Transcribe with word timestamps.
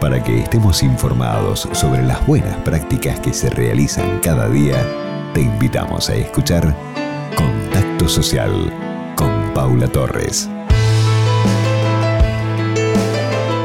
Para 0.00 0.22
que 0.22 0.40
estemos 0.40 0.82
informados 0.82 1.66
sobre 1.72 2.02
las 2.02 2.24
buenas 2.26 2.54
prácticas 2.58 3.18
que 3.20 3.32
se 3.32 3.48
realizan 3.48 4.20
cada 4.20 4.46
día, 4.46 4.76
te 5.32 5.40
invitamos 5.40 6.10
a 6.10 6.14
escuchar 6.14 6.76
Contacto 7.34 8.06
Social 8.06 8.52
con 9.16 9.54
Paula 9.54 9.88
Torres. 9.88 10.50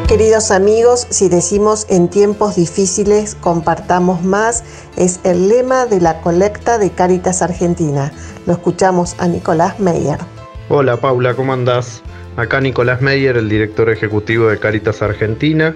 Queridos 0.07 0.51
amigos, 0.51 1.05
si 1.09 1.27
decimos 1.27 1.85
en 1.89 2.07
tiempos 2.07 2.55
difíciles 2.55 3.35
compartamos 3.35 4.23
más, 4.23 4.63
es 4.95 5.19
el 5.25 5.49
lema 5.49 5.85
de 5.85 5.99
la 5.99 6.21
colecta 6.21 6.77
de 6.77 6.91
Caritas 6.91 7.41
Argentina. 7.41 8.13
Lo 8.45 8.53
escuchamos 8.53 9.15
a 9.19 9.27
Nicolás 9.27 9.81
Meyer. 9.81 10.19
Hola 10.69 10.95
Paula, 10.95 11.35
¿cómo 11.35 11.51
andás? 11.51 12.01
Acá 12.37 12.61
Nicolás 12.61 13.01
Meyer, 13.01 13.35
el 13.35 13.49
director 13.49 13.89
ejecutivo 13.89 14.47
de 14.47 14.57
Caritas 14.57 15.01
Argentina. 15.01 15.75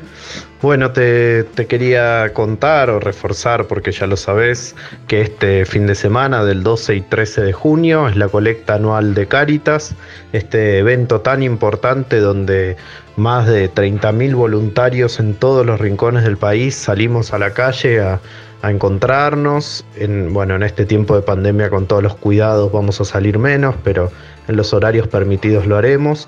Bueno, 0.62 0.92
te, 0.94 1.45
quería 1.68 2.31
contar 2.34 2.90
o 2.90 3.00
reforzar, 3.00 3.68
porque 3.68 3.91
ya 3.91 4.08
lo 4.08 4.16
sabes, 4.16 4.73
que 5.08 5.20
este 5.22 5.66
fin 5.66 5.86
de 5.86 5.95
semana 5.95 6.45
del 6.45 6.64
12 6.64 6.95
y 6.95 7.02
13 7.02 7.41
de 7.41 7.54
junio 7.54 8.08
es 8.08 8.16
la 8.16 8.30
colecta 8.30 8.76
anual 8.76 9.14
de 9.14 9.28
Caritas, 9.28 9.95
este 10.31 10.80
evento 10.80 11.20
tan 11.20 11.44
importante 11.44 12.20
donde 12.20 12.78
más 13.17 13.48
de 13.48 13.70
30.000 13.70 14.34
voluntarios 14.36 15.20
en 15.20 15.36
todos 15.36 15.66
los 15.66 15.80
rincones 15.80 16.23
del 16.23 16.38
país 16.38 16.73
salimos 16.73 17.34
a 17.34 17.38
la 17.38 17.52
calle 17.52 18.02
a, 18.02 18.22
encontrarnos. 18.64 19.86
En, 19.95 20.34
bueno, 20.34 20.56
en 20.56 20.64
este 20.64 20.86
tiempo 20.86 21.16
de 21.16 21.22
pandemia 21.22 21.70
con 21.70 21.86
todos 21.86 22.02
los 22.02 22.16
cuidados 22.16 22.72
vamos 22.72 23.00
a 23.00 23.06
salir 23.06 23.38
menos, 23.38 23.76
pero 23.84 24.12
en 24.48 24.56
los 24.56 24.73
horarios 24.73 25.08
permitidos 25.08 25.67
lo 25.67 25.78
haremos. 25.78 26.28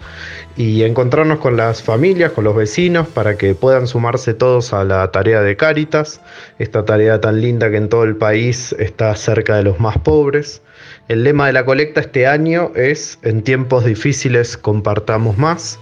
Y 0.55 0.83
encontrarnos 0.83 1.39
con 1.39 1.57
las 1.57 1.83
familias, 1.83 2.31
con 2.31 2.43
los 2.43 2.55
vecinos, 2.55 3.07
para 3.07 3.37
que 3.37 3.53
puedan 3.55 3.87
sumarse 3.87 4.33
todos 4.33 4.73
a 4.73 4.83
la 4.83 5.11
tarea 5.11 5.41
de 5.41 5.55
Cáritas, 5.55 6.21
esta 6.59 6.85
tarea 6.85 7.21
tan 7.21 7.41
linda 7.41 7.69
que 7.69 7.77
en 7.77 7.89
todo 7.89 8.03
el 8.03 8.15
país 8.15 8.75
está 8.79 9.15
cerca 9.15 9.55
de 9.55 9.63
los 9.63 9.79
más 9.79 9.97
pobres. 9.99 10.61
El 11.07 11.23
lema 11.23 11.47
de 11.47 11.53
la 11.53 11.63
colecta 11.63 12.01
este 12.01 12.27
año 12.27 12.71
es, 12.75 13.17
en 13.21 13.41
tiempos 13.41 13.85
difíciles 13.85 14.57
compartamos 14.57 15.37
más, 15.37 15.79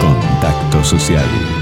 Contacto 0.00 0.84
social 0.84 1.55